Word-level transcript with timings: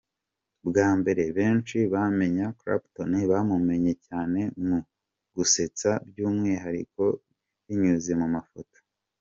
Bwa 0.67 0.89
mbere 0.99 1.23
benshi 1.37 1.77
bamenya 1.93 2.45
Clapton 2.59 3.11
bamumenyeye 3.31 3.95
cyane 4.07 4.39
mu 4.65 4.77
gusetsa 5.35 5.89
by’umwihariko 6.09 7.03
binyuze 7.65 8.13
mu 8.21 8.27
mafoto. 8.35 8.77